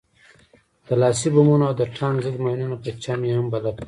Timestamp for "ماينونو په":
2.43-2.89